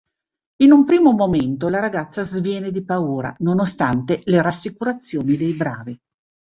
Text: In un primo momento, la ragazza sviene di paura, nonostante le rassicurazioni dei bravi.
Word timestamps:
In 0.63 0.71
un 0.71 0.83
primo 0.83 1.11
momento, 1.11 1.69
la 1.69 1.79
ragazza 1.79 2.23
sviene 2.23 2.71
di 2.71 2.83
paura, 2.83 3.35
nonostante 3.41 4.19
le 4.23 4.41
rassicurazioni 4.41 5.37
dei 5.37 5.53
bravi. 5.53 5.95